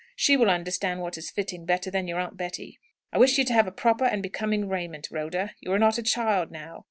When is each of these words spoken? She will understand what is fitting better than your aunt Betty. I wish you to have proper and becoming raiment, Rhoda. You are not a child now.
She 0.15 0.35
will 0.35 0.49
understand 0.49 0.99
what 1.01 1.15
is 1.19 1.29
fitting 1.29 1.63
better 1.63 1.91
than 1.91 2.07
your 2.07 2.19
aunt 2.19 2.35
Betty. 2.35 2.79
I 3.13 3.19
wish 3.19 3.37
you 3.37 3.45
to 3.45 3.53
have 3.53 3.75
proper 3.75 4.03
and 4.05 4.23
becoming 4.23 4.67
raiment, 4.67 5.07
Rhoda. 5.11 5.53
You 5.59 5.71
are 5.73 5.77
not 5.77 5.99
a 5.99 6.01
child 6.01 6.49
now. 6.49 6.79